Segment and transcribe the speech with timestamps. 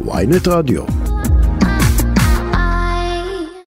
[0.00, 0.84] ויינט רדיו.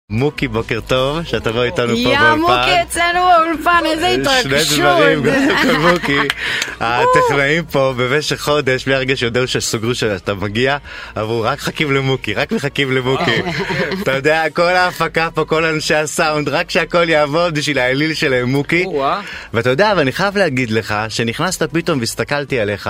[0.09, 2.39] מוקי בוקר טוב שאתה בא איתנו פה יא באולפן.
[2.39, 4.75] מוקי אצלנו באולפן, איזה התרגשות.
[4.75, 6.17] שני דברים, קודם כל מוקי,
[6.79, 10.77] הטכנאים פה במשך חודש מהרגע שהודיעו שסוגרו שאתה מגיע,
[11.17, 13.41] אמרו רק מחכים למוקי, רק מחכים למוקי.
[14.01, 18.85] אתה יודע, כל ההפקה פה, כל אנשי הסאונד, רק שהכל יעבוד בשביל האליל שלהם מוקי.
[19.53, 22.89] ואתה יודע, ואני חייב להגיד לך, שנכנסת פתאום והסתכלתי עליך,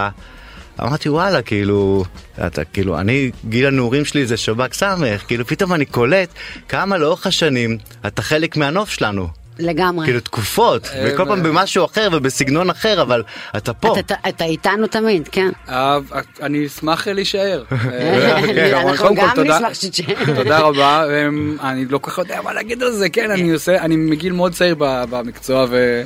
[0.82, 2.04] אמרתי וואלה, כאילו,
[2.48, 6.30] אתה, כאילו, אני, גיל הנעורים שלי זה שב"כ סמך, כאילו פתאום אני קולט
[6.70, 7.78] כמה לאורך השנים
[8.08, 9.28] אתה חלק מהנוף שלנו.
[9.60, 10.06] לגמרי.
[10.06, 13.24] כאילו תקופות, וכל פעם במשהו אחר ובסגנון אחר, אבל
[13.58, 14.00] אתה פה.
[14.00, 15.50] אתה- אתה- אתה איתנו תמיד, כן.
[15.70, 15.98] אה,
[16.42, 17.64] אני אשמח להישאר.
[17.70, 17.78] כן,
[18.58, 20.14] אה, אנחנו גם נשמח שתשאר.
[20.36, 23.82] תודה רבה, אמ, אני לא כל כך יודע מה להגיד על זה, כן, אני עושה,
[23.82, 26.02] אני מגיל מאוד צעיר במקצוע, ו-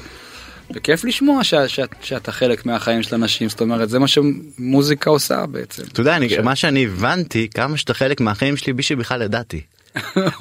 [0.76, 5.46] וכיף לשמוע שה- שה- שאתה חלק מהחיים של אנשים, זאת אומרת, זה מה שמוזיקה עושה
[5.46, 5.84] בעצם.
[5.92, 9.62] אתה יודע, אני, מה שאני הבנתי, כמה שאתה חלק מהחיים שלי בלי שבכלל ידעתי.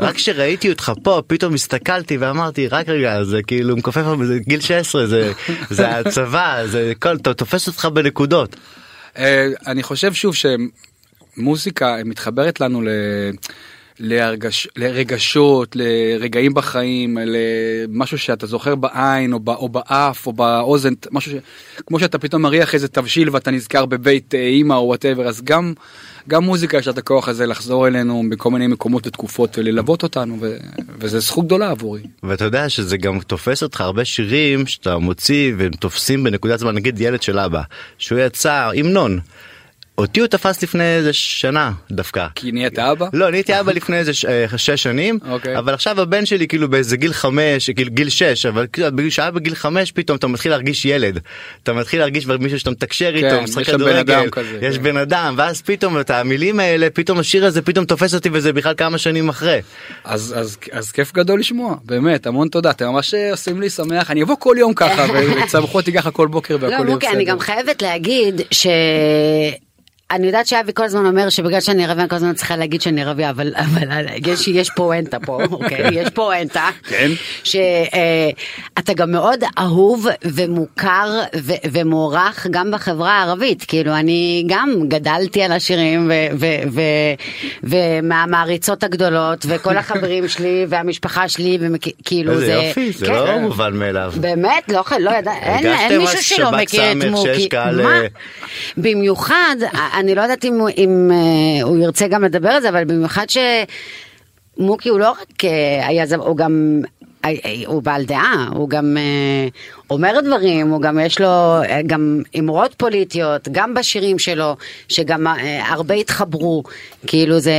[0.00, 5.06] רק כשראיתי אותך פה, פתאום הסתכלתי ואמרתי, רק רגע, זה כאילו מכופף, זה גיל 16,
[5.06, 5.32] זה,
[5.70, 8.56] זה הצבא, זה כל, אתה תופס אותך בנקודות.
[9.18, 10.34] אה, אני חושב שוב
[11.36, 12.88] שמוזיקה מתחברת לנו ל...
[14.00, 14.68] להרגש...
[14.76, 19.48] לרגשות, לרגעים בחיים, למשהו שאתה זוכר בעין או, ב...
[19.48, 21.34] או באף או באוזן, משהו ש...
[21.86, 25.72] כמו שאתה פתאום מריח איזה תבשיל ואתה נזכר בבית אה, אימא או whatever, אז גם,
[26.28, 30.36] גם מוזיקה יש לה את הכוח הזה לחזור אלינו בכל מיני מקומות ותקופות וללוות אותנו,
[30.40, 30.56] ו...
[30.98, 32.02] וזה זכות גדולה עבורי.
[32.22, 37.00] ואתה יודע שזה גם תופס אותך הרבה שירים שאתה מוציא והם תופסים בנקודת זמן נגיד
[37.00, 37.62] ילד של אבא
[37.98, 39.20] שהוא יצא המנון.
[40.00, 42.26] אותי הוא תפס לפני איזה שנה דווקא.
[42.34, 43.06] כי נהיית אבא?
[43.12, 45.58] לא, נהייתי אבא לפני איזה ש- אה, שש שנים, אוקיי.
[45.58, 49.30] אבל עכשיו הבן שלי כאילו באיזה גיל חמש, כאילו גיל שש, אבל כאילו בגיל שהיה
[49.30, 51.18] בגיל חמש פתאום אתה מתחיל להרגיש ילד.
[51.62, 54.30] אתה מתחיל להרגיש כבר מישהו שאתה מתקשר איתו, כן, משחק יש שם בן כדורגל, אדם
[54.30, 54.82] כזה, יש כן.
[54.82, 58.74] בן אדם, ואז פתאום את המילים האלה, פתאום השיר הזה פתאום תופס אותי וזה בכלל
[58.76, 59.60] כמה שנים אחרי.
[60.04, 64.10] אז, אז, אז כיף גדול לשמוע, באמת, המון תודה, אתם ממש אה, עושים לי שמח,
[64.10, 65.06] אני אבוא כל יום ככה,
[65.44, 67.30] וצמחו אותי ככה כל בוקר והכל לא, יהיה מוקי, אני בסדר.
[67.32, 68.66] גם חייבת להגיד ש...
[70.10, 73.02] אני יודעת שאבי כל הזמן אומר שבגלל שאני ערבייה אני כל הזמן צריכה להגיד שאני
[73.02, 77.10] ערבייה אבל אבל יש יש פואנטה פה אוקיי יש פואנטה כן.
[77.44, 81.20] שאתה גם מאוד אהוב ומוכר
[81.72, 86.10] ומוערך גם בחברה הערבית כאילו אני גם גדלתי על השירים
[87.62, 93.12] ומהמעריצות הגדולות וכל החברים שלי והמשפחה שלי וכאילו זה יופי, זה כן.
[93.12, 94.12] לא מובן מאליו.
[94.16, 97.48] באמת לא לא ידע אין, מישהו שלא שב"כ מכיר את מוקי.
[97.56, 98.00] אה,
[98.76, 99.56] במיוחד
[100.00, 103.26] אני לא יודעת אם, אם אה, הוא ירצה גם לדבר על זה אבל במיוחד
[104.56, 106.82] שמוקי הוא לא רק אה, היזם הוא גם.
[107.24, 107.30] אה,
[107.66, 109.48] הוא בעל דעה, הוא גם אה,
[109.90, 111.26] אומר דברים, הוא גם יש לו
[111.62, 114.56] אה, גם אמרות פוליטיות, גם בשירים שלו,
[114.88, 116.62] שגם אה, הרבה התחברו,
[117.06, 117.52] כאילו זה,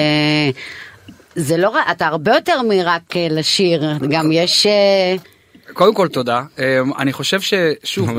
[1.36, 5.16] זה לא, אתה הרבה יותר מרק לשיר, גם יש, אה,
[5.74, 6.64] קודם כל תודה, אמ,
[7.00, 8.10] אני חושב ששוב,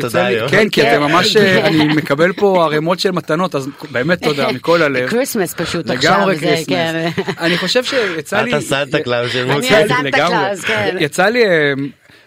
[0.00, 0.48] תודה לי, היום.
[0.48, 0.92] כן, כי כן.
[0.94, 5.08] אתם ממש, אה, אני מקבל פה ערימות של מתנות, אז באמת תודה מכל הלב.
[5.08, 6.66] Christmas פשוט עכשיו, לגמרי זה, Christmas.
[6.68, 7.08] כן.
[7.38, 8.50] אני חושב שיצא לי...
[8.50, 9.66] אתה סנטה קלאוס של אני
[10.04, 10.10] לגמרי.
[10.12, 10.96] קלאוס, כן.
[11.00, 11.72] יצא לי אה,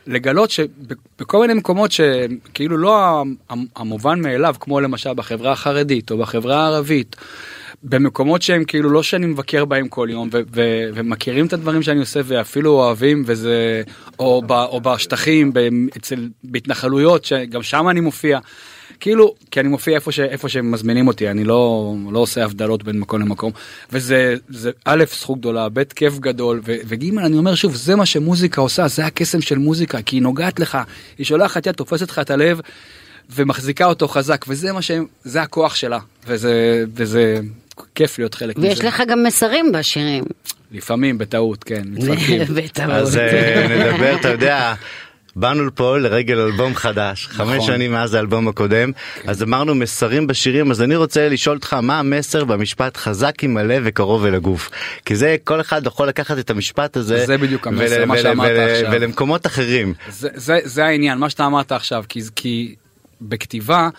[0.07, 6.63] לגלות שבכל מיני מקומות שכאילו לא המ- המובן מאליו, כמו למשל בחברה החרדית או בחברה
[6.63, 7.15] הערבית,
[7.83, 11.99] במקומות שהם כאילו לא שאני מבקר בהם כל יום ו- ו- ומכירים את הדברים שאני
[11.99, 13.83] עושה ואפילו אוהבים וזה
[14.19, 15.59] או, ב- או בשטחים ב-
[15.97, 18.39] אצל בהתנחלויות שגם שם אני מופיע.
[18.99, 22.83] כאילו כי אני מופיע איפה ש- איפה שהם מזמינים אותי אני לא לא עושה הבדלות
[22.83, 23.51] בין מקום למקום
[23.91, 28.05] וזה זה א' זכות גדולה ב' כיף גדול ו- וג' אני אומר שוב זה מה
[28.05, 30.77] שמוזיקה עושה זה הקסם של מוזיקה כי היא נוגעת לך
[31.17, 32.59] היא שולחת יד תופסת לך את הלב
[33.35, 37.39] ומחזיקה אותו חזק וזה מה שהם זה הכוח שלה וזה וזה
[37.95, 40.23] כיף להיות חלק ויש מזה לך גם מסרים בשירים.
[40.72, 42.41] לפעמים בטעות כן מתפרקים.
[42.56, 42.89] בטעות.
[42.89, 44.73] אז אה, נדבר, אתה יודע,
[45.35, 47.67] באנו לפה לרגל אלבום חדש, חמש נכון.
[47.67, 48.91] שנים מאז האלבום הקודם,
[49.28, 53.83] אז אמרנו מסרים בשירים, אז אני רוצה לשאול אותך מה המסר במשפט חזק עם הלב
[53.86, 54.69] וקרוב אל הגוף.
[55.06, 58.51] כי זה כל אחד יכול לקחת את המשפט הזה, זה בדיוק המסר, ול- מה שאמרת
[58.51, 58.89] ול- עכשיו.
[58.92, 59.94] ולמקומות אחרים.
[60.09, 62.75] זה, זה, זה העניין, מה שאתה אמרת עכשיו, כי, כי
[63.21, 63.89] בכתיבה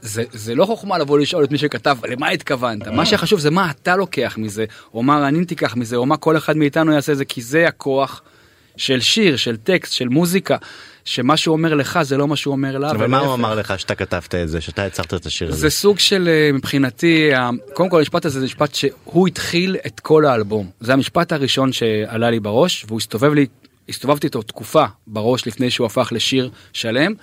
[0.00, 3.70] זה, זה לא חוכמה לבוא לשאול את מי שכתב למה התכוונת, מה שחשוב זה מה
[3.70, 4.64] אתה לוקח מזה,
[4.94, 8.22] או מה רנין תיקח מזה, או מה כל אחד מאיתנו יעשה זה, כי זה הכוח
[8.76, 10.56] של שיר, של טקסט, של מוזיקה,
[11.04, 12.90] שמה שהוא אומר לך זה לא מה שהוא אומר לה.
[12.90, 13.34] אבל מה הוא.
[13.34, 15.56] אמר לך שאתה כתבת את זה, שאתה יצרת את השיר הזה?
[15.56, 17.30] זה סוג של אה, מבחינתי
[17.74, 22.30] קודם כל המשפט הזה זה משפט שהוא התחיל את כל האלבום זה המשפט הראשון שעלה
[22.30, 23.46] לי בראש והוא הסתובב לי
[23.88, 27.14] הסתובבתי איתו תקופה בראש לפני שהוא הפך לשיר שלם.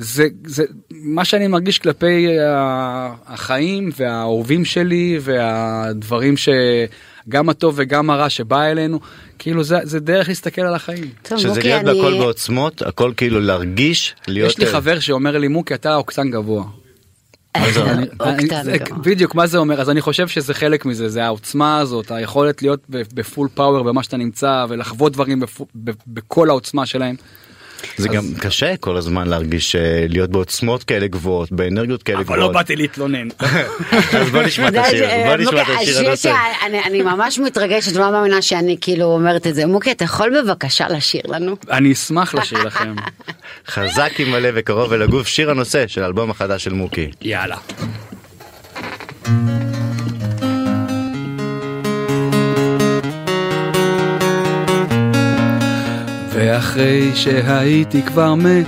[0.00, 2.26] זה, זה מה שאני מרגיש כלפי
[3.26, 9.00] החיים והאהובים שלי והדברים שגם הטוב וגם הרע שבא אלינו,
[9.38, 11.04] כאילו זה, זה דרך להסתכל על החיים.
[11.22, 14.50] טוב, שזה מוקי, להיות אני- בהכל בעוצמות, הכל כאילו להרגיש, להיות...
[14.50, 15.96] יש לי חבר שאומר לי מוקי אתה
[16.30, 16.64] גבוה.
[18.20, 18.98] אוקטן זה- גבוה.
[18.98, 22.80] בדיוק מה זה אומר אז אני חושב שזה חלק מזה זה העוצמה הזאת היכולת להיות
[22.90, 25.42] ב- בפול פאוור במה שאתה נמצא ולחוות דברים
[26.06, 27.16] בכל העוצמה שלהם.
[27.96, 32.34] זה גם קשה כל הזמן להרגיש אה, להיות בעוצמות כאלה גבוהות, באנרגיות כאלה אבל לא
[32.36, 32.52] גבוהות.
[32.52, 33.28] באתי להתלונן.
[34.20, 36.34] אז בוא נשמע את השיר, בוא נשמע את השיר השיר הנושא.
[36.66, 39.66] אני- אני ממש מתרגשת ולא מאמינה שאני כאילו אומרת את זה.
[39.66, 41.56] מוקי, אתה יכול בבקשה לשיר לנו?
[41.70, 42.94] אני אשמח לשיר לכם.
[43.68, 47.10] חזק עם הלב וקרוב אל הגוף, שיר הנושא של האלבום החדש של מוקי.
[47.22, 47.56] יאללה.
[56.40, 58.66] ואחרי שהייתי כבר מת,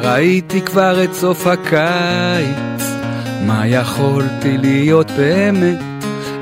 [0.00, 2.90] ראיתי כבר את סוף הקיץ.
[3.46, 5.78] מה יכולתי להיות באמת?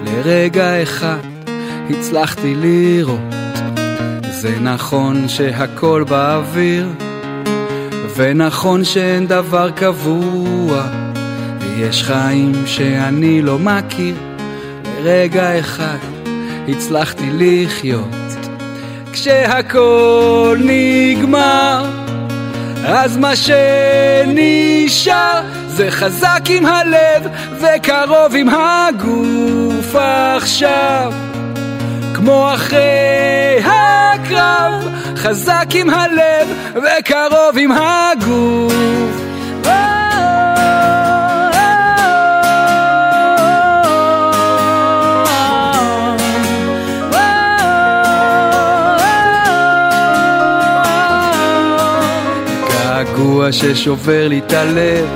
[0.06, 1.18] לרגע אחד
[1.90, 3.34] הצלחתי לראות.
[4.30, 6.88] זה נכון שהכל באוויר,
[8.16, 10.86] ונכון שאין דבר קבוע,
[11.60, 14.14] ויש חיים שאני לא מכיר.
[15.00, 15.98] לרגע אחד
[16.68, 18.23] הצלחתי לחיות.
[19.14, 21.84] כשהכל נגמר,
[22.86, 29.94] אז מה שנשאר זה חזק עם הלב וקרוב עם הגוף
[30.36, 31.12] עכשיו.
[32.14, 38.74] כמו אחרי הקרב, חזק עם הלב וקרוב עם הגוף.
[53.52, 55.06] ששובר לי את הלב,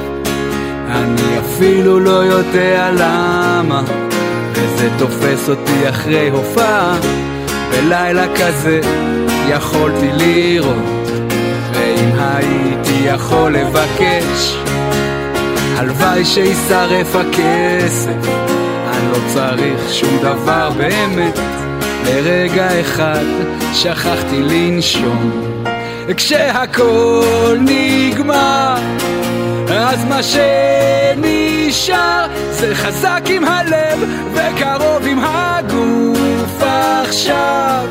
[0.88, 3.82] אני אפילו לא יודע למה,
[4.52, 6.98] וזה תופס אותי אחרי הופעה,
[7.70, 8.80] בלילה כזה
[9.48, 11.08] יכולתי לראות,
[11.72, 14.56] ואם הייתי יכול לבקש,
[15.76, 18.28] הלוואי שישרף הכסף,
[18.88, 21.38] אני לא צריך שום דבר באמת,
[22.06, 23.24] לרגע אחד
[23.72, 25.57] שכחתי לנשום.
[26.16, 28.74] כשהכל נגמר,
[29.70, 33.98] אז מה שנשאר זה חזק עם הלב
[34.32, 37.86] וקרוב עם הגוף עכשיו.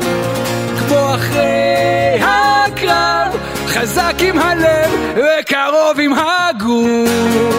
[0.78, 3.36] כמו אחרי הקרב,
[3.66, 7.58] חזק עם הלב וקרוב עם הגוף.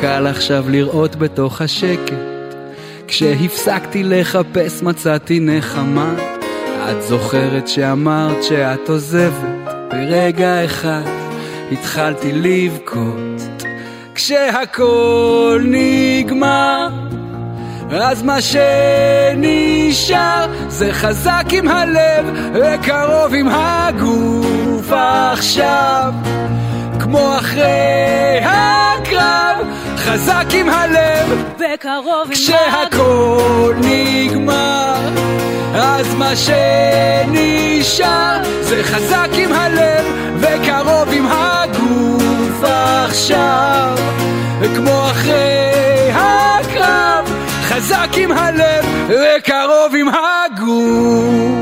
[0.00, 2.14] קל עכשיו לראות בתוך השקט.
[3.08, 6.14] כשהפסקתי לחפש מצאתי נחמה.
[6.90, 9.74] את זוכרת שאמרת שאת עוזבת?
[9.90, 11.02] ברגע אחד
[11.72, 13.42] התחלתי לבכות.
[14.14, 16.88] כשהכל נגמר
[17.90, 24.92] אז מה שנשאר זה חזק עם הלב וקרוב עם הגוף.
[24.92, 26.12] עכשיו
[27.10, 29.56] כמו אחרי הקרב
[29.96, 31.44] חזק עם הלב.
[31.58, 35.08] וקרוב עם כשהכל נגמר
[35.74, 40.04] אז מה שנשאר זה חזק עם הלב
[40.36, 43.98] וקרוב עם הגוף עכשיו.
[44.76, 51.57] כמו אחרי הקרב חזק עם הלב וקרוב עם הגוף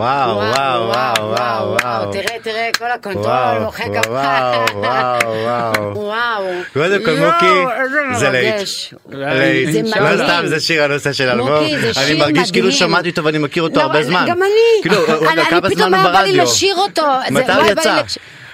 [0.00, 2.12] וואו, וואו, וואו, וואו, וואו.
[2.12, 4.64] תראה, תראה, כל הקונטרול וואו, מוחא וואו.
[4.74, 5.96] וואו, וואו.
[6.06, 6.44] וואו.
[6.72, 8.54] קודם כל, מוקי, איזה זה להיט.
[8.54, 8.94] מרגש.
[9.08, 9.86] להיט.
[9.86, 10.16] זה לא.
[10.16, 11.52] סתם זה שיר הנושא של האלבום.
[11.52, 12.72] מוקי, זה שיר אני מרגיש כאילו.
[12.72, 14.24] שמעתי אותו ואני מכיר אותו לא, הרבה זמן.
[14.28, 14.82] גם אני.
[14.82, 16.44] כאילו, כמה אני זמן פתאום הוא היה בא לי ברדיו?
[16.44, 17.06] לשיר אותו.
[17.30, 18.00] מתי הוא יצא?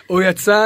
[0.06, 0.64] הוא יצא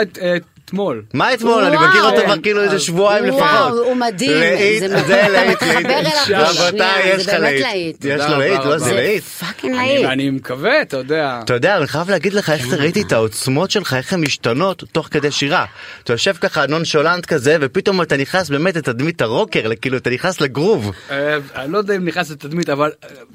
[0.70, 1.64] אתמול מה אתמול?
[1.64, 1.88] אני וואו.
[1.88, 2.42] מכיר אותו כבר כן.
[2.42, 3.86] כאילו איזה שבועיים וואו, לפחות.
[3.86, 4.40] הוא מדהים.
[4.40, 5.26] להיט, זה זה.
[5.30, 6.02] להיט, להיט.
[6.30, 8.04] רבותיי, יש זה לך להיט.
[8.04, 8.78] יש לו להיט, לא?
[8.78, 9.22] זה להיט.
[9.24, 10.06] fucking אני, להיט.
[10.06, 13.94] אני מקווה אתה יודע אתה יודע, אני חייב להגיד לך איך ראיתי את העוצמות שלך,
[13.94, 15.64] איך הן משתנות תוך כדי שירה.
[16.04, 20.92] אתה יושב ככה נונשלנט כזה, ופתאום אתה נכנס באמת לתדמית הרוקר, כאילו אתה נכנס לגרוב.
[21.10, 22.90] אה, אני לא יודע אם נכנס לתדמית אבל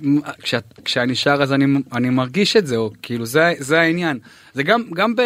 [0.06, 0.32] אה,
[0.86, 4.20] כשאני שר אז אני אני מרגיש את זה או כאילו זה זה העניין
[4.54, 5.22] זה גם גם ב...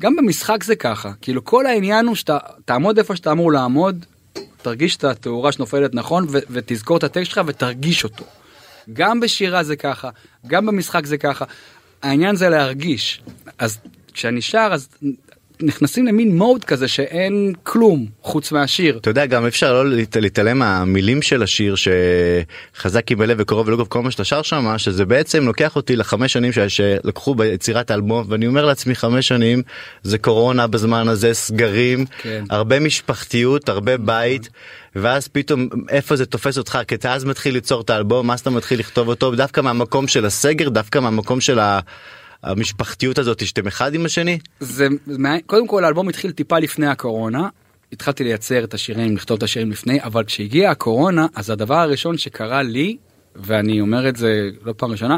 [0.00, 1.12] גם במשחק זה ככה.
[1.20, 4.06] כאילו כל העניין הוא שאתה תעמוד איפה שאתה אמור לעמוד
[4.62, 8.24] תרגיש את התאורה שנופלת נכון ו- ותזכור את הטקסט שלך ותרגיש אותו.
[8.92, 10.10] גם בשירה זה ככה
[10.46, 11.44] גם במשחק זה ככה.
[12.02, 13.22] העניין זה להרגיש.
[13.58, 13.78] אז
[14.12, 14.88] כשאני שר אז
[15.62, 18.96] נכנסים למין מוד כזה שאין כלום חוץ מהשיר.
[18.98, 21.74] אתה יודע גם אפשר לא להת- להתעלם מהמילים של השיר
[22.74, 26.32] שחזק עם בלב וקרוב ולגוב כל מה שאתה שר שם שזה בעצם לוקח אותי לחמש
[26.32, 29.62] שנים שלקחו ביצירת האלבום ואני אומר לעצמי חמש שנים
[30.02, 32.44] זה קורונה בזמן הזה סגרים כן.
[32.50, 34.48] הרבה משפחתיות הרבה בית
[34.96, 38.50] ואז פתאום איפה זה תופס אותך כי אתה אז מתחיל ליצור את האלבום אז אתה
[38.50, 41.80] מתחיל לכתוב אותו דווקא מהמקום של הסגר דווקא מהמקום של ה-
[42.42, 44.38] המשפחתיות הזאת שאתם אחד עם השני.
[44.60, 44.86] זה
[45.46, 47.48] קודם כל האלבום התחיל טיפה לפני הקורונה.
[47.92, 52.62] התחלתי לייצר את השירים לכתוב את השירים לפני אבל כשהגיעה הקורונה אז הדבר הראשון שקרה
[52.62, 52.96] לי
[53.36, 55.16] ואני אומר את זה לא פעם ראשונה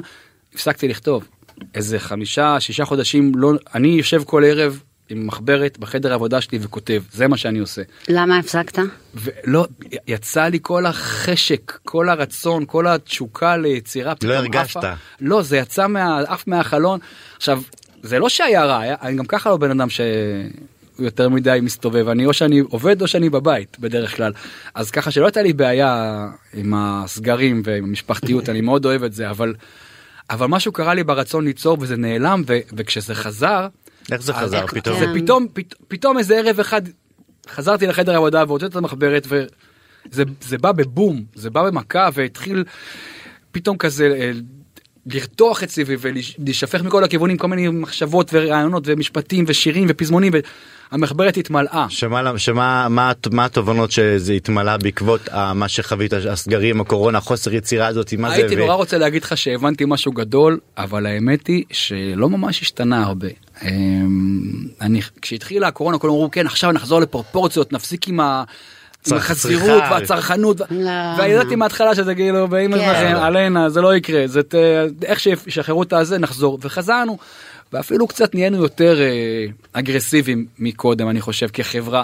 [0.55, 1.29] הפסקתי לכתוב
[1.75, 7.03] איזה חמישה שישה חודשים לא אני יושב כל ערב עם מחברת בחדר העבודה שלי וכותב
[7.13, 7.83] זה מה שאני עושה.
[8.09, 8.79] למה הפסקת?
[9.15, 9.67] ולא
[10.09, 14.15] יצא לי כל החשק כל הרצון כל התשוקה ליצירה.
[14.15, 14.77] פתאום הרגשת.
[14.77, 14.93] עפה.
[15.21, 17.01] לא זה יצא מה, עף מהחלון
[17.37, 17.63] עכשיו
[18.03, 20.07] זה לא שהיה רע היה, אני גם ככה לא בן אדם שהוא
[20.99, 24.33] יותר מדי מסתובב אני או שאני עובד או שאני בבית בדרך כלל
[24.75, 29.31] אז ככה שלא הייתה לי בעיה עם הסגרים ועם המשפחתיות אני מאוד אוהב את זה
[29.31, 29.55] אבל
[30.31, 33.69] אבל משהו קרה לי ברצון ליצור וזה נעלם ו, וכשזה חזר
[34.13, 34.99] איך זה אז חזר פתאום?
[34.99, 36.83] זה פתאום פת, פתאום איזה ערב אחד
[37.49, 42.65] חזרתי לחדר העבודה והוצאתי את המחברת וזה זה בא בבום זה בא במכה והתחיל
[43.53, 44.31] פתאום כזה אה,
[45.07, 50.33] לרתוח אצלי ו- ולהישפך מכל הכיוונים כל מיני מחשבות ורעיונות ומשפטים ושירים ופזמונים
[50.93, 51.87] והמחברת התמלאה.
[51.89, 57.87] שמה, שמה מה, מה התובנות שזה התמלא בעקבות אה, מה שחווית הסגרים הקורונה חוסר יצירה
[57.87, 61.65] הזאת מה זה הייתי ו- נורא רוצה להגיד לך שהבנתי משהו גדול אבל האמת היא
[61.71, 63.29] שלא ממש השתנה הרבה.
[63.65, 64.41] אמ,
[64.81, 68.45] אני כשהתחילה הקורונה כולם אמרו כן עכשיו נחזור לפרופורציות נפסיק עם ה...
[69.11, 69.83] עם החזירות.
[69.91, 70.91] והצרכנות ו- לא.
[71.19, 72.77] וידעתי מההתחלה שזה כאילו באמא.
[72.77, 74.55] שלכם עלינה זה לא יקרה זה ת-
[75.05, 77.19] איך שישחררו את הזה נחזור וחזרנו
[77.73, 79.07] ואפילו קצת נהיינו יותר אה,
[79.73, 82.03] אגרסיביים מקודם אני חושב כחברה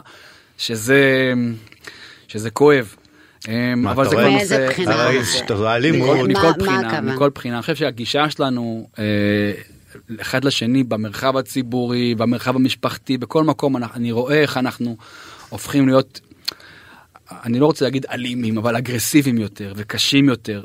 [0.58, 1.32] שזה
[2.28, 2.94] שזה כואב.
[3.48, 4.26] אמ, מה, אבל אתה זה רואה?
[4.28, 4.72] כבר נושא-
[6.28, 6.78] מכל בחינה?
[7.14, 9.04] מכל בחינה, אני חושב שהגישה שלנו אה,
[10.20, 14.96] אחד לשני במרחב הציבורי, במרחב המשפחתי, בכל מקום אני- רואה איך אנחנו
[15.48, 16.20] הופכים להיות,
[17.30, 20.64] אני לא רוצה להגיד אלימים, אבל אגרסיביים יותר וקשים יותר.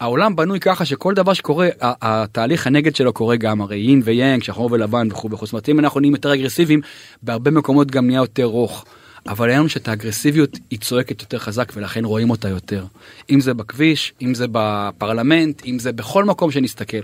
[0.00, 4.68] והעולם בנוי ככה שכל דבר שקורה, התהליך הנגד שלו קורה גם, הרי יין ויאנג, שחור
[4.72, 5.46] ולבן וכו' וכו'.
[5.46, 6.80] זאת אומרת, אם אנחנו נהיים יותר אגרסיביים,
[7.22, 8.84] בהרבה מקומות גם נהיה יותר רוך.
[9.28, 12.84] אבל העניין הוא שאת האגרסיביות היא צועקת יותר חזק ולכן רואים אותה יותר.
[13.30, 17.00] אם זה בכביש, אם זה בפרלמנט, אם זה בכל מקום שנסתכל.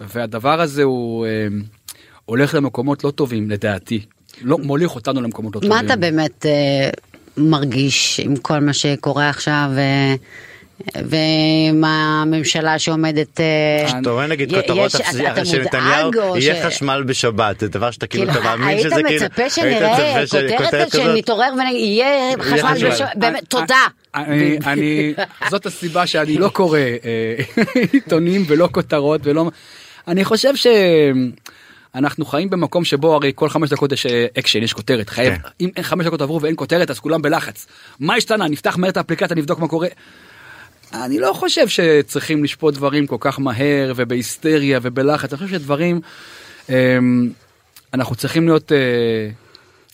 [0.00, 1.46] והדבר הזה הוא אה,
[2.24, 4.00] הולך למקומות לא טובים לדעתי.
[4.42, 5.70] לא מוליך אותנו למקומות לא טובים.
[5.70, 6.90] מה אתה באמת אה,
[7.36, 10.14] מרגיש עם כל מה שקורה עכשיו אה,
[11.04, 13.40] ועם הממשלה שעומדת...
[13.40, 14.92] אה, אתה רואה נגיד כותרות
[15.32, 18.94] אתה שנתניהו יהיה ש- חשמל בשבת זה דבר שאתה כאילו כאילו, אתה מאמין היית שזה
[18.94, 22.90] כאילו היית שנראה מצפה ש- כותרת שנתעורר ויהיה חשמל חשמל.
[22.90, 23.78] בשבת, באמת, תודה.
[24.14, 25.14] אני, אני,
[25.50, 29.50] זאת הסיבה שאני לא קורא אה, עיתונים ולא כותרות ולא,
[30.08, 30.52] אני חושב
[31.94, 35.40] שאנחנו חיים במקום שבו הרי כל חמש דקות יש אה, אקשן, יש כותרת, חייב, כן.
[35.60, 37.66] אם אין חמש דקות עברו ואין כותרת אז כולם בלחץ.
[38.00, 38.48] מה השתנה?
[38.48, 39.88] נפתח מהר את האפליקציה, נבדוק מה קורה.
[40.92, 46.00] אני לא חושב שצריכים לשפוט דברים כל כך מהר ובהיסטריה ובלחץ, אני חושב שדברים,
[46.70, 46.98] אה,
[47.94, 48.72] אנחנו צריכים להיות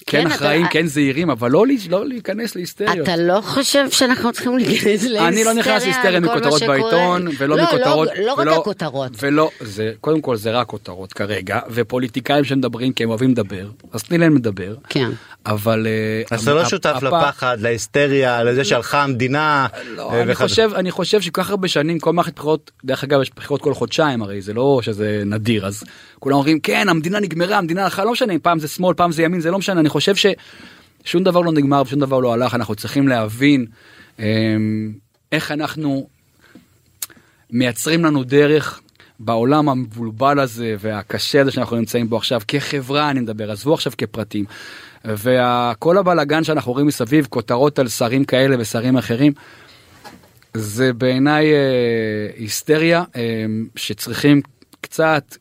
[0.07, 3.09] כן, כן אתה- אחראים, כן זהירים, אבל לא, לא להיכנס להיסטריות.
[3.09, 5.29] אתה לא חושב שאנחנו צריכים להיכנס להיסטריה?
[5.29, 6.79] אני לא נכנס להיסטריה מכותרות שקורה?
[6.81, 9.13] בעיתון ולא לא, מכותרות לא, לא ולא- רק הכותרות.
[9.23, 14.03] ולא זה קודם כל זה רק כותרות כרגע ופוליטיקאים שמדברים כי הם אוהבים לדבר אז
[14.03, 15.11] תני להם לדבר כן.
[15.47, 19.67] אבל אה, אז אתה לא שותף הפ- לפחד להיסטריה לזה שהלכה המדינה
[19.97, 20.35] לא, אה, אני.
[20.35, 23.75] חושב אני חושב שכל כך הרבה שנים כל מערכת בחירות דרך אגב יש בחירות כל
[23.75, 25.85] חודשיים הרי זה לא שזה נדיר אז
[26.21, 29.41] כולם אומרים כן המדינה נגמרה המדינה הלכה לא משנה פעם זה שמאל פעם זה ימין
[29.41, 33.09] זה לא משנה אני חושב ששום דבר לא נגמר ושום דבר לא הלך אנחנו צריכים
[33.09, 33.67] להבין
[34.19, 34.93] אמ,
[35.33, 36.09] איך אנחנו
[37.51, 38.81] מייצרים לנו דרך
[39.21, 44.45] בעולם המבולבל הזה והקשה הזה שאנחנו נמצאים בו עכשיו כחברה אני מדבר עזבו עכשיו כפרטים.
[45.05, 49.33] וכל הבלאגן שאנחנו רואים מסביב כותרות על שרים כאלה ושרים אחרים.
[50.55, 51.59] זה בעיניי אה,
[52.37, 53.23] היסטריה אה,
[53.77, 54.41] שצריכים
[54.81, 55.37] קצת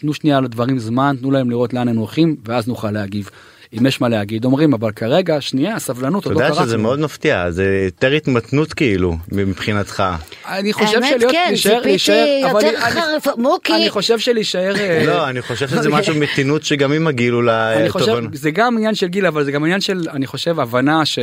[0.00, 3.30] תנו שנייה לדברים זמן תנו להם לראות לאן הם הולכים ואז נוכל להגיב.
[3.78, 6.76] אם יש מה להגיד אומרים אבל כרגע שנייה סבלנות אתה עוד לא יודע קרה שזה.
[6.76, 10.02] מאוד מפתיע זה יותר התמתנות כאילו מבחינתך.
[10.48, 13.72] אני חושב שלהיות כן, להישאר להישאר אבל אני- חריף- מוקי.
[13.74, 18.22] אני חושב שלהישאר אה, לא אני חושב שזה משהו מתינות שגם עם הגיל אני חושב.
[18.32, 21.18] זה גם עניין של גיל אבל זה גם עניין של אני חושב הבנה ש...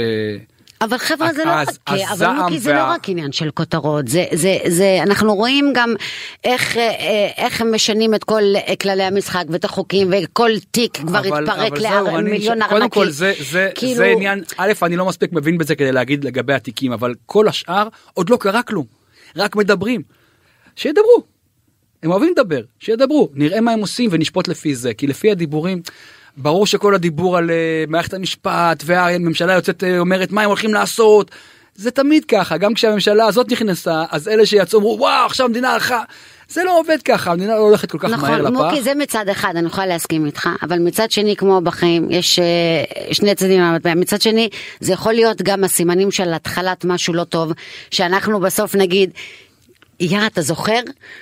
[0.82, 4.26] אבל חבר'ה זה לא רק, אבל הזעם מוקי זה לא רק עניין של כותרות, זה,
[4.34, 5.96] זה, זה, אנחנו רואים גם
[6.44, 10.98] איך, אה, אה, איך הם משנים את כל אה, כללי המשחק ואת החוקים וכל תיק
[10.98, 12.70] כבר התפרק למיליון ארנקים.
[12.70, 16.24] קודם כל זה, זה, כאילו- זה עניין, א', אני לא מספיק מבין בזה כדי להגיד
[16.24, 18.86] לגבי התיקים, אבל כל השאר עוד לא קרה כלום,
[19.36, 20.02] רק מדברים.
[20.76, 21.24] שידברו.
[22.04, 25.82] הם אוהבים לדבר, שידברו, נראה מה הם עושים ונשפוט לפי זה, כי לפי הדיבורים,
[26.38, 31.32] ברור שכל הדיבור על אה, מערכת המשפט והממשלה יוצאת אה, אומרת מה הם הולכים לעשות,
[31.76, 36.04] זה תמיד ככה, גם כשהממשלה הזאת נכנסה, אז אלה שיצאו אמרו וואו עכשיו המדינה הלכה,
[36.50, 38.50] זה לא עובד ככה, המדינה לא הולכת כל כך מהר נכון, לפח.
[38.50, 43.14] מוקי זה מצד אחד, אני יכולה להסכים איתך, אבל מצד שני כמו בחיים יש אה,
[43.14, 44.50] שני צדדים למטבע, מצד שני
[44.80, 47.52] זה יכול להיות גם הסימנים של התחלת משהו לא טוב,
[47.92, 49.10] שאנחנו בסוף נגיד.
[50.04, 50.80] יא, אתה זוכר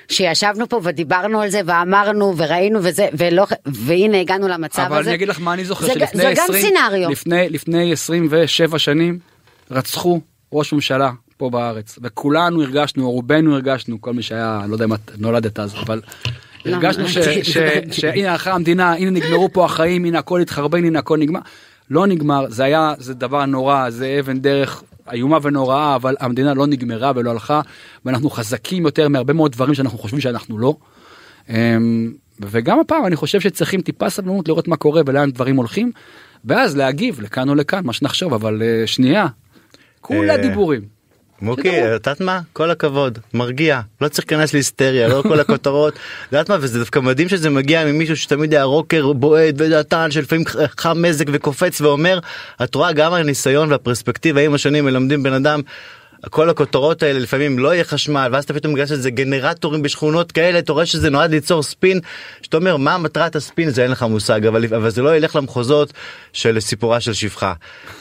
[0.08, 5.10] שישבנו פה ודיברנו על זה ואמרנו וראינו וזה ולא והנה הגענו למצב אבל הזה.
[5.10, 7.10] אני אגיד לך מה אני זוכר, זה, שלפני זה גם 20, סינריו.
[7.10, 9.20] לפני, לפני 27 שנים
[9.72, 10.22] רצחו
[10.54, 14.94] ראש ממשלה פה בארץ, וכולנו הרגשנו, או רובנו הרגשנו, כל מי שהיה, לא יודע אם
[14.94, 16.02] את נולדת אז, אבל
[16.66, 17.44] לא, הרגשנו נולדתי.
[17.44, 17.58] ש-
[17.92, 21.40] שהנה הלכה המדינה, הנה נגמרו פה החיים, הנה הכל התחרבן, הנה הכל נגמר.
[21.90, 26.68] לא נגמר, זה היה, זה דבר נורא, זה אבן דרך איומה ונוראה, אבל המדינה לא
[26.68, 27.62] נגמרה ולא הלכה,
[28.06, 30.76] ואנחנו חזקים יותר מהרבה מאוד דברים שאנחנו חושבים שאנחנו לא.
[31.50, 35.92] אמ, וגם הפעם אני חושב שצריכים טיפה סבלנות לראות מה קורה ולאן דברים הולכים,
[36.46, 39.28] ואז להגיב לכאן או לכאן, מה שנחשוב, אבל אה, שנייה,
[40.02, 41.01] כולה אה, דיבורים.
[41.42, 41.80] מוקי.
[41.80, 42.40] את יודעת מה?
[42.54, 45.94] כל הכבוד, מרגיע, לא צריך להיכנס להיסטריה, לא כל הכותרות.
[45.94, 46.00] את
[46.32, 46.58] יודעת מה?
[46.62, 50.46] וזה דווקא מדהים שזה מגיע ממישהו שתמיד היה רוקר בועט ודעתן, שלפעמים
[50.78, 52.20] חם מזג וקופץ ואומר,
[52.64, 55.62] את רואה גם הניסיון והפרספקטיבה עם השנים מלמדים בן אדם.
[56.30, 60.60] כל הכותרות האלה לפעמים לא יהיה חשמל ואז אתה פתאום מגלה שזה גנרטורים בשכונות כאלה
[60.60, 62.00] אתה רואה שזה נועד ליצור ספין
[62.42, 65.94] שאתה אומר מה מטרת הספין זה אין לך מושג אבל, אבל זה לא ילך למחוזות
[66.34, 67.54] של סיפורה של שפחה.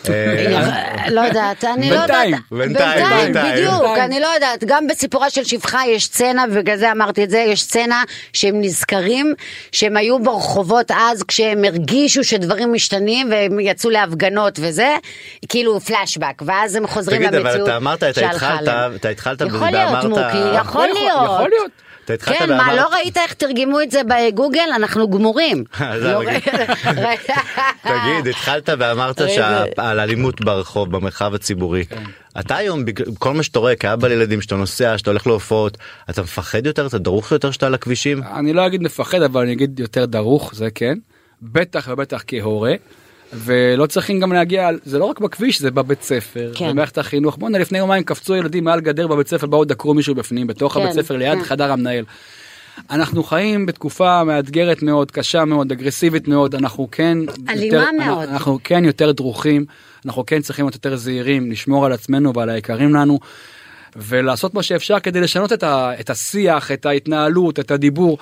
[0.09, 3.33] אה, לא יודעת, אני לא יודעת, בינתיים.
[3.33, 3.99] בדיוק.
[4.05, 7.62] אני לא יודעת, גם בסיפורה של שפחה יש סצנה, ובגלל זה אמרתי את זה, יש
[7.62, 9.35] סצנה שהם נזכרים
[9.73, 14.97] שהם היו ברחובות אז כשהם הרגישו שדברים משתנים והם יצאו להפגנות וזה,
[15.49, 17.69] כאילו פלשבק, ואז הם חוזרים תגיד למציאות
[18.11, 18.69] אתה התחלת.
[18.97, 21.25] אתה התחלת יכול בזה להיות ואמרת מוקי, יכול יכול- להיות.
[21.25, 21.71] יכול להיות.
[22.04, 24.69] אתה התחלת כן, מה, ואמרת- לא ראית איך תרגמו את זה בגוגל?
[24.76, 25.65] אנחנו גמורים.
[25.80, 26.21] לא?
[27.82, 29.21] תגיד התחלת ואמרת.
[29.28, 32.02] שעל אלימות ברחוב במרחב הציבורי כן.
[32.41, 32.84] אתה היום
[33.19, 35.78] כל מה שאתה רואה כאבא לילדים שאתה נוסע שאתה הולך להופעות
[36.11, 39.52] אתה מפחד יותר אתה דרוך יותר שאתה על הכבישים אני לא אגיד מפחד, אבל אני
[39.52, 40.99] אגיד יותר דרוך, זה כן.
[41.43, 42.73] בטח ובטח כהורה.
[43.32, 46.69] ולא צריכים גם להגיע, זה לא רק בכביש, זה בבית ספר, כן.
[46.69, 47.36] במערכת החינוך.
[47.36, 50.80] בואנה, לפני יומיים קפצו ילדים מעל גדר בבית ספר, באו דקרו מישהו בפנים, בתוך כן,
[50.80, 51.45] הבית ספר, ליד כן.
[51.45, 52.04] חדר המנהל.
[52.90, 57.19] אנחנו חיים בתקופה מאתגרת מאוד, קשה מאוד, אגרסיבית מאוד, אנחנו כן...
[57.49, 58.28] אלימה יותר, מאוד.
[58.28, 59.64] אנחנו כן יותר דרוכים,
[60.06, 63.19] אנחנו כן צריכים להיות יותר זהירים, לשמור על עצמנו ועל היקרים לנו.
[63.97, 68.19] ולעשות מה שאפשר כדי לשנות את, ה, את השיח, את ההתנהלות, את הדיבור.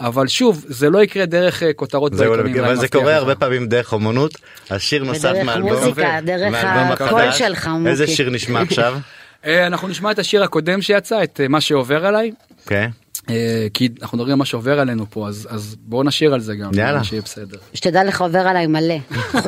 [0.00, 2.64] אבל שוב, זה לא יקרה דרך אה, כותרות זהו, בעיתונים.
[2.64, 3.18] אבל זה קורה לך.
[3.18, 4.34] הרבה פעמים דרך אומנות
[4.70, 6.54] אז שיר נוסף מאלבום מוזיקה, דרך
[6.90, 7.32] הקול.
[7.32, 7.90] שלך, מוקי.
[7.90, 8.98] איזה שיר נשמע עכשיו?
[9.46, 12.32] אה, אנחנו נשמע את השיר הקודם שיצא, את אה, מה שעובר עליי.
[12.66, 12.90] כן.
[13.30, 16.54] אה, כי אנחנו מדברים על מה שעובר עלינו פה, אז, אז בואו נשיר על זה
[16.54, 16.70] גם.
[16.74, 17.04] יאללה.
[17.04, 17.56] שיהיה בסדר.
[17.74, 18.94] שתדע לך עובר עליי מלא.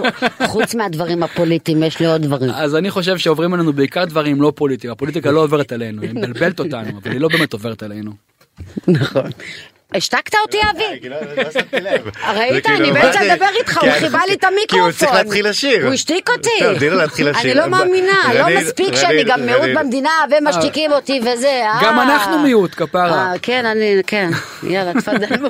[0.52, 2.50] חוץ מהדברים הפוליטיים יש לי עוד דברים.
[2.50, 6.60] אז אני חושב שעוברים עלינו בעיקר דברים לא פוליטיים, הפוליטיקה לא עוברת עלינו, היא מבלבלת
[6.60, 8.12] אותנו, אבל היא לא באמת עוברת עלינו.
[8.88, 9.30] נכון.
[9.94, 11.08] השתקת אותי אבי?
[11.08, 11.16] לא,
[11.80, 11.90] לא.
[12.38, 12.66] ראית?
[12.66, 13.24] אני באמצע?
[13.34, 14.92] לדבר איתך, הוא חיבה לי את כי הוא המיקרופון.
[14.92, 15.86] צריך להתחיל לשיר.
[15.86, 16.86] הוא השתיק אותי.
[17.40, 19.68] אני לא מאמינה, לא מספיק שאני גם מיעוט.
[19.74, 21.62] במדינה ומשתיקים אותי וזה.
[21.82, 22.02] גם אה.
[22.02, 23.10] אנחנו מיעוט, כפרה.
[23.10, 24.30] אה, כן, אני, כן.
[24.62, 25.26] יאללה, תפדל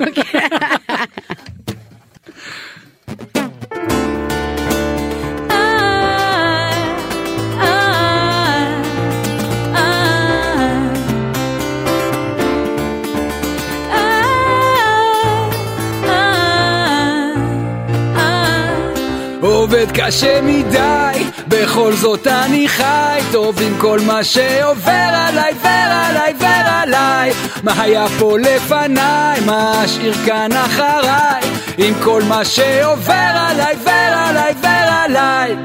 [19.71, 27.33] עובד קשה מדי, בכל זאת אני חי, טוב עם כל מה שעובר עליי, ור עליי.
[27.63, 31.41] מה היה פה לפניי, מה אשאיר כאן אחריי,
[31.77, 35.55] עם כל מה שעובר עליי, ור עליי, ור עליי.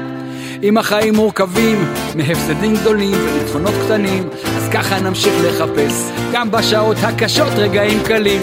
[0.63, 8.03] אם החיים מורכבים מהפסדים גדולים וניצחונות קטנים, אז ככה נמשיך לחפש, גם בשעות הקשות רגעים
[8.03, 8.41] קלים.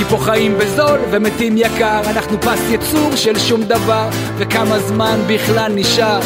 [0.00, 5.72] כי פה חיים בזול ומתים יקר, אנחנו פס ייצור של שום דבר, וכמה זמן בכלל
[5.74, 6.20] נשאר.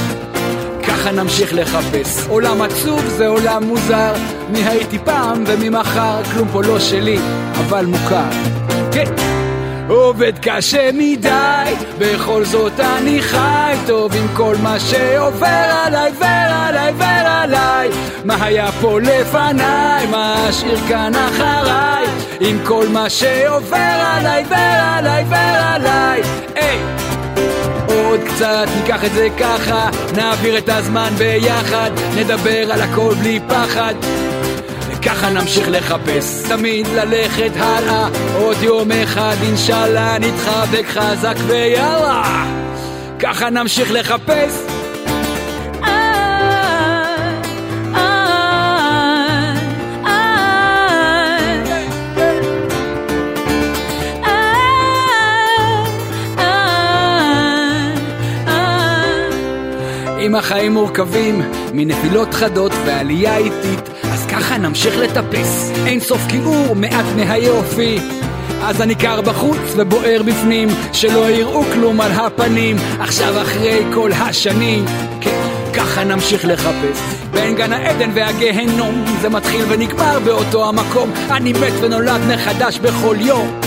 [0.82, 2.26] ככה נמשיך לחפש.
[2.28, 4.12] עולם עצוב זה עולם מוזר,
[4.52, 7.18] מי הייתי פעם ומי מחר, כלום פה לא שלי,
[7.54, 8.30] אבל מוכר.
[8.92, 9.12] כן.
[9.88, 15.46] עובד קשה מדי, בכל זאת אני חי טוב עם כל מה שעובר
[15.86, 17.88] עליי ועליי ועליי.
[18.24, 22.06] מה היה פה לפניי, מה אשאיר כאן אחריי,
[22.40, 26.22] עם כל מה שעובר עליי ועליי ועליי.
[26.54, 26.78] היי!
[27.86, 33.94] עוד קצת ניקח את זה ככה, נעביר את הזמן ביחד, נדבר על הכל בלי פחד.
[34.88, 42.44] וככה נמשיך לחפש, תמיד ללכת הלאה, עוד יום אחד אינשאללה נתחבק חזק ויאללה.
[43.18, 44.73] ככה נמשיך לחפש.
[60.26, 61.42] אם החיים מורכבים
[61.74, 65.72] מנפילות חדות ועלייה איטית, אז ככה נמשיך לטפס.
[65.86, 67.98] אין סוף כיעור, מעט מהיופי.
[68.62, 72.76] אז אני קר בחוץ ובוער בפנים, שלא יראו כלום על הפנים.
[73.00, 74.84] עכשיו אחרי כל השנים,
[75.20, 77.00] כן, ככה נמשיך לחפש.
[77.30, 81.10] בין גן העדן והגהנום, זה מתחיל ונגמר באותו המקום.
[81.30, 83.60] אני מת ונולד מחדש בכל יום.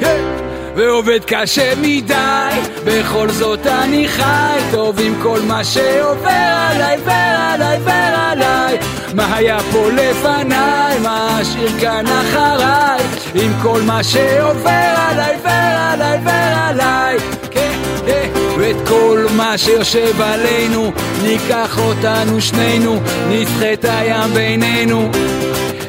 [0.00, 0.33] היי!
[0.76, 6.30] ועובד קשה מדי, בכל זאת אני חי טוב עם כל מה שעובר
[6.70, 8.78] עליי ועליי ועליי.
[9.14, 13.00] מה היה פה לפניי, מה אשאיר כאן אחריי,
[13.34, 17.18] עם כל מה שעובר עליי ועליי ועליי.
[17.50, 25.10] כן, כן, ואת כל מה שיושב עלינו, ניקח אותנו שנינו, נדחה את הים בינינו.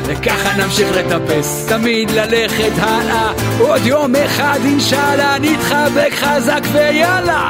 [0.08, 7.50] וככה נמשיך לטפס, תמיד ללכת הלאה, עוד יום אחד אינשאללה נתחבק חזק ויאללה,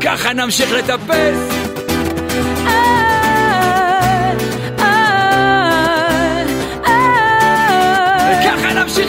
[0.00, 1.68] ככה נמשיך לטפס.
[8.30, 9.08] וככה נמשיך.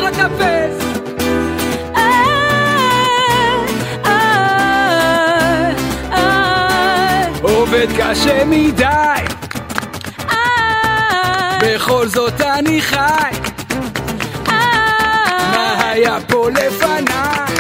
[7.42, 9.39] עובד קשה מדי
[11.62, 13.32] בכל זאת אני חי.
[14.48, 17.56] מה היה פה לפניי?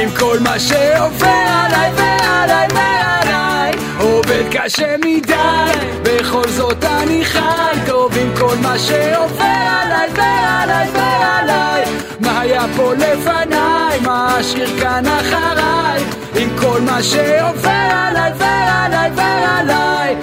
[0.00, 5.72] עם כל מה שעובר עליי ועליי ועליי עובד קשה מדי.
[6.02, 9.44] בכל זאת אני חי טוב עם כל מה שעובר
[9.82, 11.84] עליי ועליי ועליי.
[12.20, 14.00] מה היה פה לפניי?
[14.02, 16.04] מה אשאיר כאן אחריי?
[16.36, 20.16] עם כל מה שעובר עליי ועליי ועליי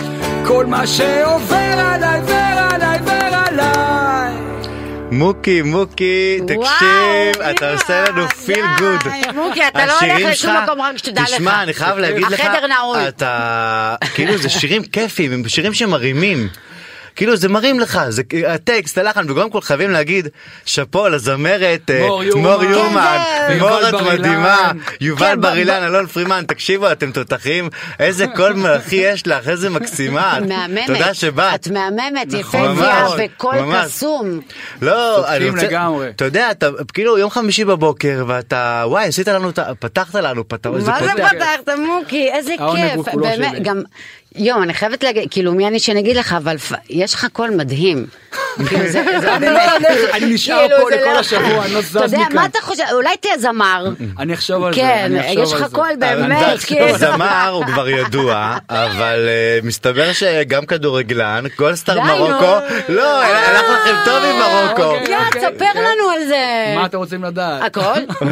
[0.48, 4.34] כל מה שעובר עליי ועליי ועליי.
[5.12, 9.02] מוקי, מוקי, תקשיב, אתה עושה לנו פיל גוד.
[9.36, 11.30] מוקי, אתה לא הולך לשום מקום, רק שתדע לך.
[11.30, 12.98] תשמע, אני חייב להגיד לך, החדר נעול.
[12.98, 16.48] אתה, כאילו זה שירים כיפיים, הם שירים שמרימים.
[17.18, 20.28] כאילו זה מרים לך, זה הטקסט, הלחן, וגם כל חייבים להגיד
[20.66, 22.42] שאפו לזמרת אה, מור יומן.
[22.52, 24.72] מור יומן, כן, את בר מדהימה.
[25.02, 29.70] יובל כן, בר אילן, אלון פרימן, תקשיבו אתם תותחים, איזה קול מלאכי יש לך, איזה
[29.70, 30.44] מקסימה, את.
[30.88, 31.54] תודה שבאת.
[31.62, 33.86] את מהממת, נכון, ממש, וקול ממש.
[33.86, 34.40] קסום.
[34.82, 35.68] לא, אני רוצה.
[36.16, 40.68] אתה יודע, אתה כאילו יום חמישי בבוקר ואתה, וואי, עשית לנו, את פתחת לנו, פת-
[40.68, 40.92] מה זה.
[41.14, 42.30] פתחת מוקי?
[42.32, 43.16] איזה כיף.
[43.16, 43.64] באמת.
[43.64, 43.82] גם...
[44.36, 46.56] יואו, אני חייבת להגיד, כאילו, מי אני שאני אגיד לך, אבל
[46.90, 48.06] יש לך קול מדהים.
[48.58, 49.62] אני לא
[50.22, 52.36] נשאר כאילו, פה לכל לא- השבוע, אני לא זז אתה יודע, מכאן.
[52.36, 52.84] מה אתה חושב?
[52.92, 53.88] אולי תהיה זמר.
[54.20, 55.66] אני אחשוב על זה, כן, יש לך.
[55.74, 56.98] קול באמת, אבל כאילו.
[56.98, 62.58] זמר הוא כבר ידוע, אבל אה, מסתבר שגם כדורגלן, גולדסטאר די, מרוקו.
[62.90, 64.84] לא, הלך לכם טוב עם מרוקו.
[64.96, 65.14] אוקיי.
[65.16, 66.74] יא, תספר לנו על זה.
[66.76, 67.64] מה אתם רוצים לדעת?
[67.64, 68.00] הכל?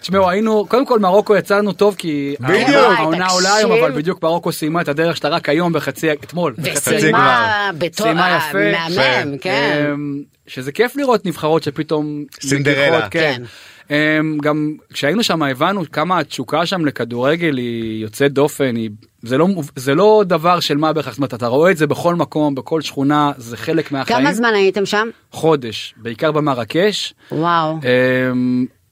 [0.00, 2.68] תשמעו היינו קודם כל מרוקו יצא לנו טוב כי בדיוק.
[2.98, 3.30] העונה-.
[3.30, 6.54] עולה היום אבל בדיוק מרוקו סיימה את הדרך שלה רק היום בחצי אתמול.
[6.58, 8.06] וסיימה בתור...
[8.06, 8.58] סיימה יפה.
[8.72, 9.90] מהמם, כן.
[9.92, 12.90] אמ, שזה כיף לראות נבחרות שפתאום סינדרלה.
[12.90, 13.42] מגיחות, כן.
[13.90, 18.90] אמ, גם כשהיינו שם הבנו כמה התשוקה שם לכדורגל היא יוצאת דופן היא
[19.22, 22.14] זה לא זה לא דבר של מה בכך זאת אומרת אתה רואה את זה בכל
[22.14, 25.08] מקום בכל שכונה זה חלק מהחיים כמה זמן הייתם שם?
[25.32, 27.14] חודש בעיקר במרקש.
[27.32, 27.78] וואו.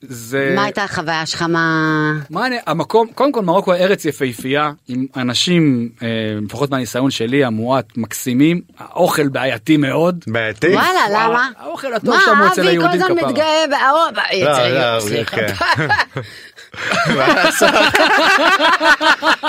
[0.01, 1.43] זה מה הייתה החוויה שלך?
[1.43, 2.13] מה...
[2.31, 6.09] מה אני, המקום, קודם כל מרוקו ארץ יפהפייה, עם אנשים, אה,
[6.45, 10.25] לפחות מהניסיון שלי, המועט, מקסימים, האוכל בעייתי מאוד.
[10.27, 10.69] בעייתי?
[10.75, 11.49] וואלה, למה?
[11.59, 13.29] האוכל הטוב שם הוא מה, אצל אבי כל היהודים הזמן כפרה.
[13.31, 14.17] מתגאה באהוב...
[14.45, 15.37] לא, אצל- לא, סליחה.
[16.73, 17.15] כן.
[17.15, 17.71] מה לעשות?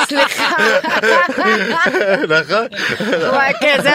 [0.08, 0.44] סליחה,
[2.30, 2.68] נכון?
[3.34, 3.90] וואי, כן, זה...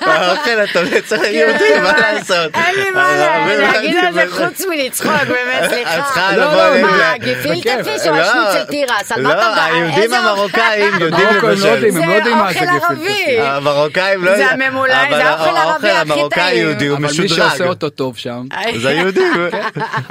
[0.00, 2.54] האוכל אתה צריך יהודי, מה לעשות?
[2.54, 6.02] אין לי מה לה- להגיד על זה חוץ מלצחוק, באמת, את סליחה.
[6.04, 6.82] צריכה לא, לבוא לא, עם...
[6.82, 7.86] מה, ל- גפילטע בכיף.
[7.98, 9.12] פיש או לא, השניצל תירס?
[9.12, 9.62] על מה אתה לא?
[9.62, 10.14] היהודים?
[10.14, 11.84] המרוקאים יודעים לא לבשל.
[12.24, 12.84] לא מה זה אוכל.
[12.86, 13.40] ערבי.
[13.40, 16.66] המרוקאים לא זה הממולאי, זה האוכל הערבי הכי המרוקאי טעים.
[16.66, 17.28] יהודי הוא אבל מי.
[17.28, 18.42] שעושה אותו טוב שם.
[18.76, 19.32] זה היהודים.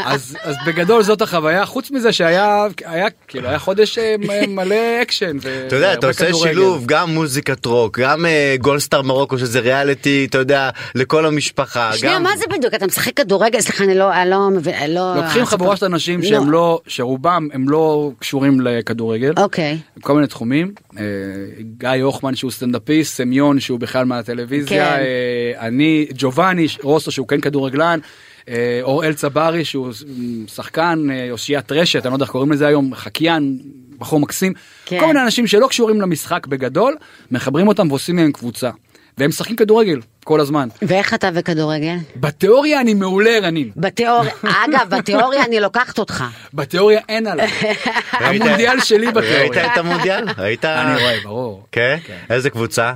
[0.05, 4.15] אז אז בגדול זאת החוויה חוץ מזה שהיה היה כאילו היה חודש אה,
[4.47, 5.38] מלא אקשן.
[5.67, 6.34] אתה יודע, אתה עושה.
[6.34, 11.91] שילוב, גם מוזיקת רוק, גם אה, גולסטאר מרוקו שזה ריאליטי, אתה יודע, לכל המשפחה.
[11.93, 12.73] שנייה, גם- מה זה בדיוק?
[12.73, 13.62] אתה משחק כדורגל?
[13.62, 15.15] סליחה, אני לא, אני לא מבין, לא...
[15.15, 19.34] לוקחים חבורה של אנשים שהם לא שרובם הם לא קשורים לכדורגל.
[19.38, 19.77] אוקיי.
[20.01, 21.03] כל מיני תחומים אה,
[21.77, 25.03] גיא הוחמן שהוא סטנדאפיסט סמיון שהוא בכלל מהטלוויזיה כן.
[25.60, 27.99] אני ג'ובאני רוסו שהוא כן כדורגלן.
[28.49, 29.91] אה, אוראל צברי שהוא
[30.47, 33.59] שחקן אה, אושיית רשת אני לא יודע איך קוראים לזה היום חקיין
[33.97, 34.53] בחור מקסים
[34.85, 34.99] כן.
[34.99, 36.95] כל מיני אנשים שלא קשורים למשחק בגדול
[37.31, 38.69] מחברים אותם ועושים מהם קבוצה
[39.17, 41.95] והם משחקים כדורגל כל הזמן ואיך אתה וכדורגל?
[42.15, 46.23] בתיאוריה אני מעולה רנין בתיאוריה, אגב, בתיאוריה אני לוקחת אותך.
[46.53, 47.47] בתיאוריה אין עליי
[48.21, 50.25] ראית- המונדיאל שלי ראית בתיאוריה את המונדיאל?
[50.38, 50.65] ראית?
[50.65, 51.97] אני רואה ברור כן?
[52.29, 52.93] איזה קבוצה?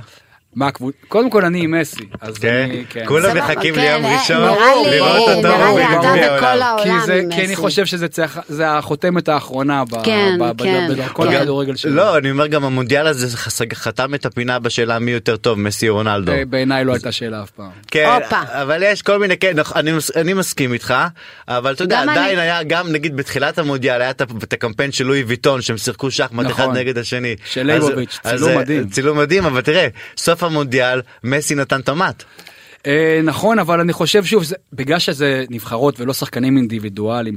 [0.56, 0.96] מה הקבוצה?
[1.08, 2.66] קודם כל אני עם מסי, אז כן?
[2.70, 3.04] אני, כן.
[3.06, 6.76] כולם מחכים ליום אה, ראשון נראה לי- לראות אותו נראה לי אתה בגביע וכל העולם.
[6.82, 7.56] כי, העולם זה, עם כי אני.
[7.56, 10.86] חושב שזה צריך, זה החותמת האחרונה ב, כן, ב, ב, כן.
[10.90, 11.36] בדרכון כן.
[11.36, 11.94] הכדורגל שלו.
[11.94, 13.36] לא, אני אומר גם המונדיאל הזה
[13.74, 16.32] חתם את הפינה בשאלה מי יותר טוב, מסי או רונלדו.
[16.32, 17.70] אה, בעיניי לא הייתה שאלה אף פעם.
[17.90, 18.08] כן.
[18.32, 20.94] אבל יש כל מיני, כן, אני, מס- אני מסכים איתך,
[21.48, 22.02] אבל אתה יודע.
[22.02, 26.46] עדיין היה, גם נגיד בתחילת המונדיאל, היה את הקמפיין של לואי ויטון, שהם שיחקו שחמט
[26.46, 26.76] אחד נכון.
[26.76, 27.36] נגד השני.
[27.44, 28.88] של ליבוביץ', צילום אה, מדהים.
[28.88, 29.86] צילום מדהים, אבל תראה,
[30.16, 32.22] סוף המונדיאל, מסי נתן המט.
[32.86, 36.56] אה, נכון, אבל אני חושב שוב, זה, בגלל שזה נבחרות ולא שחקנים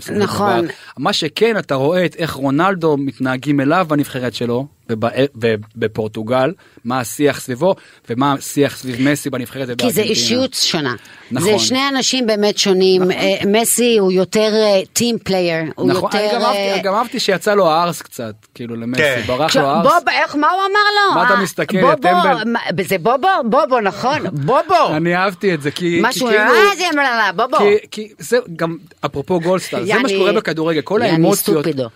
[0.02, 0.65] של נכון.
[0.65, 6.54] דבר, מה שכן, אתה רואה את איך רונלדו מתנהגים אליו בנבחרת שלו, ובפורטוגל,
[6.86, 7.76] מה השיח סביבו,
[8.10, 10.02] ומה השיח סביב מסי בנבחרת כי זה.
[10.02, 10.95] אישיות שונה.
[11.32, 11.52] נכון.
[11.52, 13.12] זה שני אנשים באמת שונים.
[13.12, 14.54] אה, מסי הוא יותר
[14.93, 15.63] team player.
[15.76, 16.36] הוא נכון, אני יותר...
[16.36, 19.21] גם אהבתי- אה, גם אהבתי שיצא לו הארס קצת, כאילו למסי, כן.
[19.28, 19.84] ברח לו הארס.
[19.88, 20.69] בוב, איך, מה הוא אמר
[21.10, 21.15] לו?
[21.15, 22.43] מה אתה אה, מסתכל, בובו, טמבל?
[22.45, 23.28] מה, זה בובו?
[23.50, 24.19] בובו, נכון.
[24.32, 24.88] בובו.
[24.95, 26.41] אני אהבתי את זה, כי משהו, כאילו...
[26.41, 27.58] אה, זה אמרה, בובו.
[27.58, 31.88] כי, כי זה גם אפרופו גולדסטאר זה מה שקורה בכדורגל כל האמוציות סטופידו.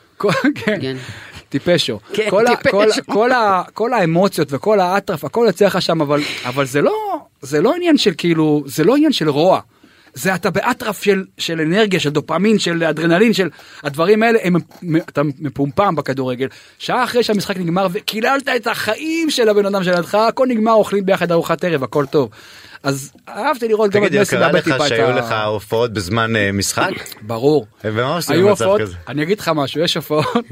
[1.51, 1.57] כן.
[1.57, 2.71] טיפשו כן, כל, ה, טיפשו.
[2.71, 6.93] כל, כל, ה, כל האמוציות וכל האטרף הכל יוצא לך שם אבל אבל זה לא
[7.41, 9.59] זה לא עניין של כאילו זה לא עניין של רוע.
[10.13, 13.49] זה אתה באטרף של של אנרגיה של דופמין של אדרנלין של
[13.83, 14.55] הדברים האלה הם
[14.99, 16.47] אתה מפומפם בכדורגל
[16.79, 21.31] שעה אחרי שהמשחק נגמר וקיללת את החיים של הבן אדם שלידך הכל נגמר אוכלים ביחד
[21.31, 22.29] ארוחת ערב הכל טוב.
[22.83, 25.15] אז אהבתי לראות גם את תגיד, מסי קרה מאבד לך טיפה את שהיו ה...
[25.15, 26.91] לך הופעות בזמן אה, משחק?
[27.21, 27.65] ברור.
[27.83, 28.95] ומה עושים היו הופעות, כזה?
[29.07, 30.45] אני אגיד לך משהו, יש הופעות,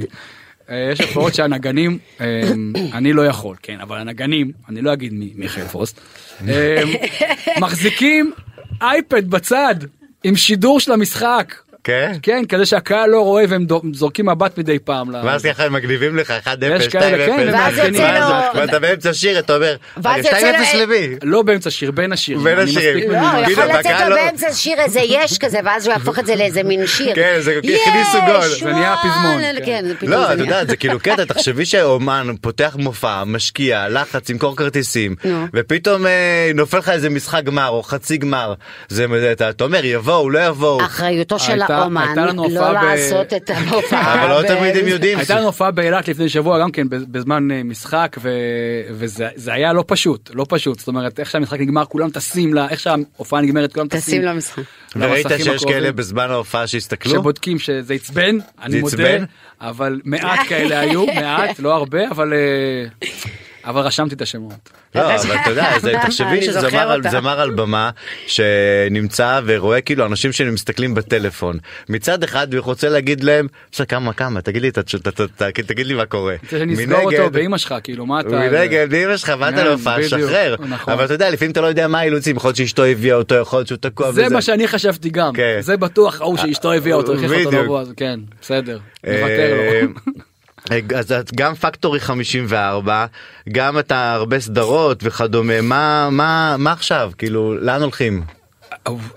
[0.91, 2.41] יש הופעות שהנגנים, אה,
[2.93, 5.99] אני לא יכול, כן, אבל הנגנים, אני לא אגיד מי- מיכאל פוסט,
[6.47, 6.84] אה,
[7.60, 8.32] מחזיקים
[8.82, 9.75] אייפד בצד
[10.23, 11.55] עם שידור של המשחק.
[11.84, 12.12] כן?
[12.22, 15.10] כן, כזה שהקהל לא רואה והם זורקים מבט מדי פעם.
[15.24, 16.76] ואז ככה הם מגניבים לך 1-0, 2-0.
[16.80, 17.74] יש כאלה, כן, ואז
[18.56, 21.15] ואתה באמצע שיר, אתה אומר, ואז "רגע, יוצא לו- 2-0 למי?
[21.24, 22.44] לא באמצע שיר, בין השירים.
[22.44, 23.12] בין אני השירים.
[23.12, 23.18] לא.
[23.20, 26.26] הוא יכול כאילו, לצאת לו לא- באמצע שיר איזה יש כזה, ואז הוא יהפוך את
[26.26, 27.15] זה לאיזה מין שיר.
[27.15, 28.42] כן, זה יש, הכניסו גול.
[28.63, 29.65] זה נהיה פזמון, כן.
[30.00, 30.46] כן, לא, זה אתה נהיה.
[30.46, 35.15] יודע, זה כאילו קטע, תחשבי שאומן פותח מופע, משקיע, לחץ, ימכור כרטיסים.
[35.54, 38.54] ופתאום אה, נופל לך איזה משחק גמר או חצי גמר.
[38.89, 40.82] זה, אתה אתה אומר, יבואו, לא יבואו.
[40.86, 44.13] אחריותו של האומן הייתה לנו לא הופעה ב- לעשות את המופע.
[44.13, 45.17] אבל לא תמיד הם יודעים.
[45.17, 48.29] הייתה לנו הופעה באילת לפני שבוע גם כן בזמן אה, משחק ו...
[48.91, 52.69] וזה זה היה לא פשוט לא פשוט זאת אומרת איך שהמשחק נגמר כולם טסים לה
[52.69, 54.63] איך שההופעה נגמרת כולם טסים למשחק.
[54.95, 55.65] וראית שיש.
[55.65, 57.12] כאלה בזמן ההופעה שהסתכלו?
[57.12, 59.17] שבודקים שזה עצבן אני מודה?
[59.62, 63.10] אבל מעט כאלה היו מעט לא הרבה אבל אה,
[63.65, 64.69] אבל רשמתי את השמות.
[64.95, 65.72] לא, אבל אתה יודע,
[66.06, 66.91] תחשבי שזמר
[67.41, 67.89] על- במה
[68.28, 71.58] שנמצא ורואה כאילו אנשים שמסתכלים בטלפון.
[71.89, 74.72] מצד אחד הוא רוצה להגיד להם, בסדר כמה כמה תגיד לי
[75.65, 76.36] תגיד לי מה קורה.
[76.74, 78.30] אסגור אותו באמא שלך כאילו מה אתה.
[78.30, 80.56] מנגד, באמא שלך באת להופעה, שחרר.
[80.88, 83.60] אבל אתה יודע, לפעמים אתה לא יודע מה האילוצים, יכול להיות שאשתו הביאה אותו, יכול
[83.60, 84.30] להיות שהוא תקוע זה.
[84.30, 85.58] מה שאני חשבתי גם כן.
[85.62, 87.63] זה בטוח ההוא שאשתו הביאה אותו הכריחה אותו בדיוק.
[87.63, 88.80] לבוא כן בסדר.
[89.08, 89.89] אה, נוותר לו.
[90.98, 93.06] אז את גם פקטורי 54,
[93.52, 97.12] גם אתה הרבה סדרות וכדומה, מה, מה, מה עכשיו?
[97.17, 98.24] כאילו, לאן הולכים?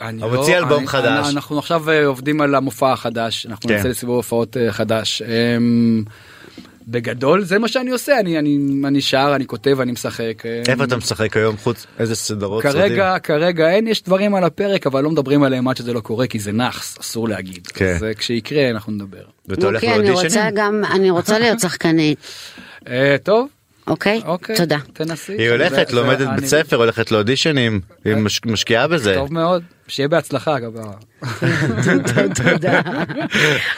[0.01, 1.35] אני אבל לא- אלבום אני- חדש.
[1.35, 3.79] אנחנו עכשיו אה, עובדים על המופע החדש אנחנו כן.
[3.79, 5.23] נצא לסיבוב הופעות אה, חדש.
[6.89, 10.43] בגדול זה מה שאני עושה, אני, אני, אני שר, אני כותב, אני משחק.
[10.47, 12.81] אה, איפה אתה משחק היום חוץ איזה סדרות סרטים?
[12.81, 16.27] כרגע, כרגע אין, יש דברים על הפרק, אבל לא מדברים עליהם עד שזה לא קורה,
[16.27, 17.67] כי זה נאחס, אסור להגיד.
[17.67, 17.95] כן.
[17.97, 19.23] אז אה, כשיקרה אנחנו נדבר.
[19.49, 20.55] ואתה הולך מוקי, אני רוצה לאודישנים?
[20.55, 22.19] גם, אני רוצה להיות שחקנית,
[22.89, 23.49] אה, טוב,
[23.87, 24.21] אוקיי?
[24.25, 24.57] אוקיי.
[24.57, 24.79] תודה.
[24.93, 25.33] תנסי.
[25.39, 29.15] היא הולכת לומדת בית ספר הולכת לאודישנים היא מש- משקיעה בזה.
[29.15, 29.63] טוב מאוד,
[29.93, 30.73] שיהיה בהצלחה אגב.
[32.35, 32.81] תודה.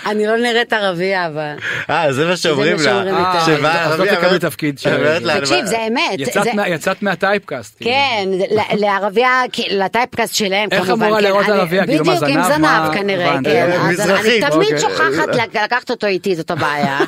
[0.06, 1.52] אני לא נראית ערבייה, אבל...
[1.90, 3.04] אה זה מה שאומרים זה מה לה.
[3.04, 3.40] שאומרים אה.
[3.46, 4.80] שבאה אז לא ערבייה, תקבלי אומרת- תפקיד
[5.22, 6.20] לה, תקשיב, זה אמת.
[6.66, 7.76] יצאת מהטייפקאסט.
[7.80, 7.90] כאילו.
[7.90, 10.90] כן, ל- לערבייה, כי- לטייפקאסט שלהם איך.
[10.90, 11.86] אמורה כן, להיראות אני- ערבייה?
[11.86, 12.92] כאילו, בדיוק, עם זנב?
[12.94, 13.36] כנראה.
[13.44, 13.70] כן.
[13.70, 13.96] אה, אני
[14.40, 14.78] תמיד אוקיי.
[14.78, 16.98] שוכחת לק- לקחת אותו איתי, זאת הבעיה.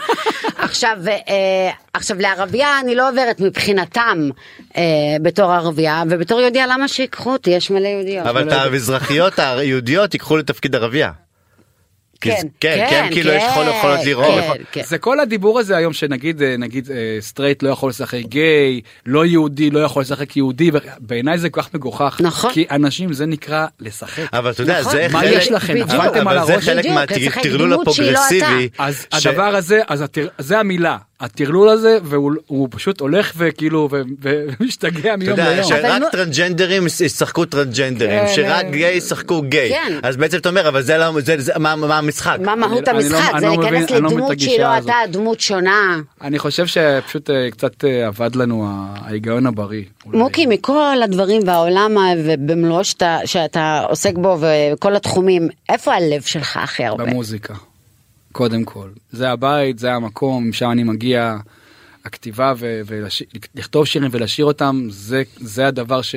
[0.66, 4.29] עכשיו, אה, עכשיו לערבייה אני לא עוברת מבחינתם
[4.76, 4.83] אה,
[5.22, 7.50] בתור ערבייה, ובתור יהודייה למה שיקחו אותי?
[7.50, 8.26] יש מלא יהודיות.
[8.26, 11.11] אבל את המזרחיות היהודיות ייקחו לתפקיד ערבייה.
[12.20, 14.44] כן, זה- כן, כן, כאילו יש כן, יכול- יכולות לראות.
[14.57, 14.83] כן, כן.
[14.85, 19.26] זה כל הדיבור הזה היום שנגיד אה, נגיד אה, סטרייט לא יכול לשחק גיי לא
[19.26, 22.52] יהודי לא יכול לשחק יהודי בעיניי זה כל כך מגוחך נכון.
[22.52, 24.22] כי אנשים זה נקרא לשחק.
[24.35, 24.92] אבל אתה יודע נכון.
[24.92, 25.72] זה מה חלק, יש לכם?
[25.74, 25.90] בדיוק.
[25.90, 26.64] עברתם על אבל זה הראש?
[26.64, 28.68] חלק בדיוק, לשחק מהטרלול לא הפרוגרסיבי.
[28.79, 29.81] אז ש- הדבר הזה
[30.38, 33.88] זה המילה הטרלול הזה והוא הוא פשוט הולך וכאילו
[34.61, 35.72] ומשתגע אתה מיום יודע, ליום.
[35.72, 38.70] אבל שרק נו- טרנסג'נדרים ישחקו טרנסג'נדרים, כן, שרק כן.
[38.70, 39.70] גיי ישחקו גיי.
[39.70, 39.98] כן.
[40.02, 42.37] אז בעצם אתה אומר, אבל זה לא, זה- זה- מה מה המשחק?
[42.44, 43.33] מה מהות לא- המשחק?
[43.40, 44.79] זה לא מבין- להיכנס לא לדמות שהיא לא.
[44.79, 45.96] אתה, דמות שונה.
[46.22, 49.83] אני חושב שפשוט אה, קצת אה, אבד לנו ההיגיון הבריא.
[50.07, 52.81] מוקי, מכל הדברים והעולם ובמלואו
[53.24, 57.05] שאתה עוסק בו וכל התחומים, איפה הלב שלך הכי הרבה?
[57.05, 57.55] במוזיקה.
[58.37, 58.88] קודם כל.
[59.12, 61.37] זה הבית, זה המקום, משם אני מגיע.
[62.05, 66.14] הכתיבה ולכתוב שירים ולשיר אותם, זה, זה הדבר ש...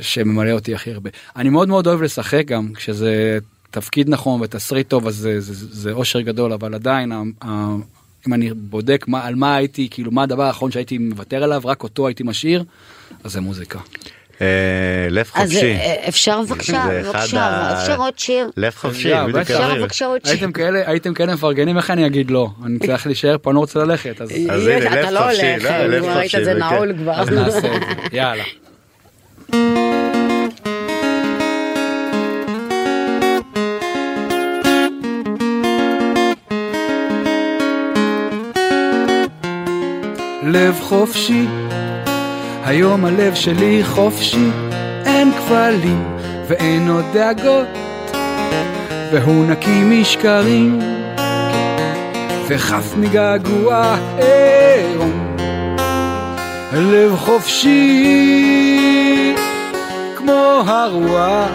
[0.00, 1.10] שממלא אותי הכי הרבה.
[1.36, 3.38] אני מאוד מאוד אוהב לשחק גם, כשזה
[3.70, 7.76] תפקיד נכון ותסריט טוב, אז זה, זה, זה אושר גדול, אבל עדיין, ה, ה,
[8.28, 11.82] אם אני בודק מה, על מה הייתי, כאילו מה הדבר האחרון שהייתי מוותר עליו, רק
[11.82, 12.64] אותו הייתי משאיר,
[13.24, 13.78] אז זה מוזיקה.
[14.42, 14.46] אה,
[15.10, 15.74] לב אז חופשי.
[15.74, 18.50] אה, אפשר בבקשה, בבקשה, אפשר עוד שיר?
[18.56, 19.38] לב חופשי, יאללה, בדיוק.
[19.38, 19.74] אפשר.
[19.74, 20.48] בבקשה עוד שיר?
[20.86, 22.48] הייתם כאלה, מפרגנים, איך אני אגיד לא?
[22.66, 25.52] אני צריך להישאר פה, אני לא רוצה ללכת, אז אז הנה, לב אתה לא חופשי,
[25.52, 26.58] הולך, לא, לב כבר ראית חופשי, את זה כן.
[26.58, 27.12] נעול כבר.
[27.12, 27.78] אז נעשה את זה.
[28.16, 28.44] יאללה.
[40.42, 41.46] לב חופשי,
[42.64, 44.48] היום הלב שלי חופשי,
[45.06, 46.04] אין כבלים
[46.48, 47.66] ואין עוד דאגות,
[49.12, 50.78] והוא נקי משקרים,
[52.48, 55.36] וחף מגעגוע עירום.
[56.72, 57.74] לב חופשי,
[60.16, 61.50] כמו הרוח,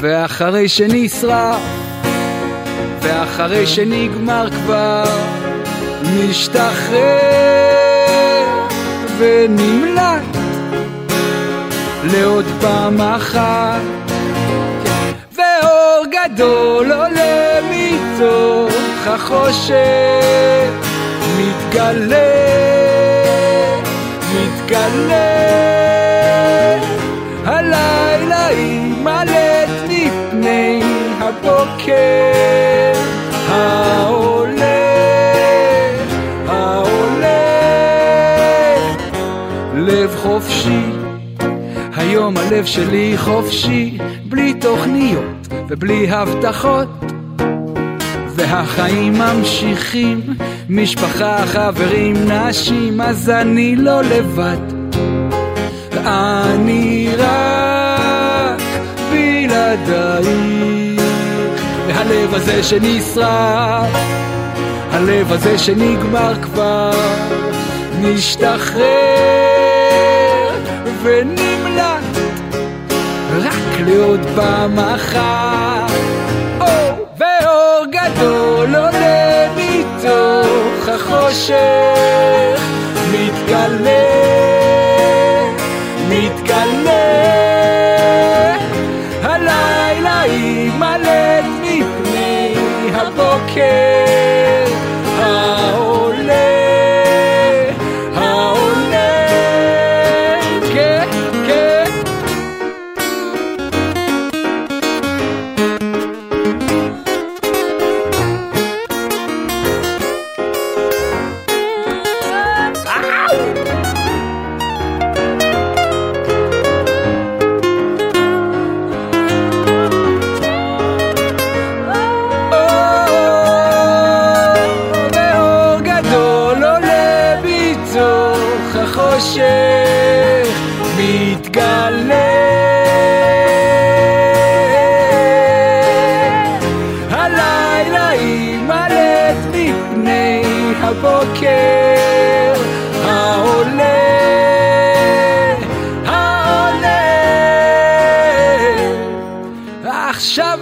[0.00, 1.62] ואחרי שנשרף,
[3.00, 5.04] ואחרי שנגמר כבר,
[6.02, 7.63] משתחרר
[9.18, 10.22] ונמלט
[12.04, 13.80] לעוד פעם אחת.
[15.32, 19.74] ואור גדול עולה מתוך החושך
[21.38, 22.16] מתגלה,
[24.34, 25.54] מתגלה.
[27.44, 30.82] הלילה יימלט מפני
[31.20, 32.92] הבוקר
[33.48, 34.33] העולה,
[42.24, 46.88] היום הלב שלי חופשי בלי תוכניות ובלי הבטחות.
[48.28, 50.20] והחיים ממשיכים
[50.68, 54.56] משפחה, חברים, נשים אז אני לא לבד.
[56.06, 58.62] אני רק
[59.10, 61.00] בלעדייך.
[61.86, 63.96] והלב הזה שנשרף
[64.90, 66.90] הלב הזה שנגמר כבר
[68.00, 68.84] משתחרר
[71.02, 71.53] ונמלט
[73.84, 75.90] רק לעוד פעם אחת.
[76.60, 76.66] או,
[77.18, 82.60] ואור גדול עולה מתוך החושך.
[83.12, 84.04] מתגלה,
[86.08, 87.04] מתגלה.
[89.22, 92.54] הלילה יימלט מפני
[92.94, 93.93] הבוקר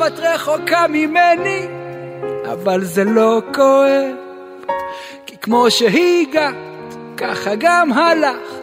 [0.07, 1.67] את רחוקה ממני,
[2.53, 4.15] אבל זה לא כואב,
[5.27, 6.55] כי כמו שהגעת,
[7.17, 8.63] ככה גם הלכת.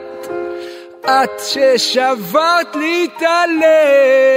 [1.05, 4.29] את ששברת לי את הלב.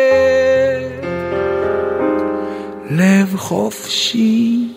[2.91, 4.72] לב חופשי.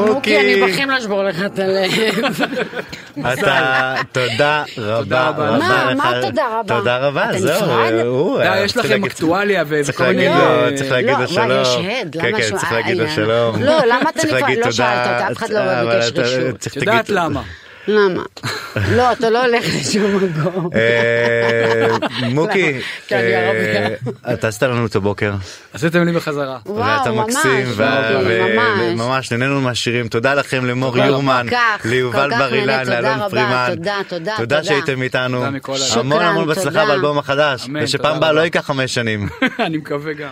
[0.00, 0.40] מוקי.
[0.40, 1.90] אני בכי לשבור לך את הלב.
[3.32, 5.94] אתה, תודה רבה מה.
[5.94, 6.76] מה תודה רבה?
[6.78, 7.70] תודה רבה, זהו.
[8.04, 10.28] הוא, די, אה, יש לכם אקטואליה וכל מיני...
[10.76, 11.50] צריך להגיד לא, לו שלום.
[11.62, 11.68] יש
[12.02, 12.16] הד?
[12.20, 13.62] כן, למה כן, צריך להגיד לו אה, שלום.
[13.62, 14.40] לא, למה אתה צריך נפרד?
[14.40, 14.72] להגיד לא תודה.
[14.76, 16.66] שאלת אותה, אף אחד לא אבל ביקש אתה- רשות.
[16.66, 17.42] את יודעת למה?
[17.88, 18.22] למה?
[18.96, 20.70] לא, אתה לא הולך לשום מקום.
[20.74, 21.96] אה,
[22.28, 22.80] מוקי,
[23.12, 23.88] אה, ערבייה.
[24.32, 25.32] אתה עשית לנו את הבוקר.
[25.72, 26.58] עשיתם לי בחזרה.
[26.66, 29.00] וואו, ואתה מקסים, ו- מוקי, ו- ממש.
[29.00, 31.46] ממש נהנינו מהשירים, תודה לכם למור יורמן,
[31.84, 34.64] ליובל בר אילן, תודה לאלון פרימן, תודה, תודה, תודה תודה.
[34.64, 35.44] שהייתם איתנו.
[35.96, 36.86] המון המון בהצלחה.
[36.86, 38.32] באלבום החדש, ושפעם הבאה.
[38.32, 39.28] לא ייקח חמש שנים.
[39.66, 40.30] אני מקווה גם.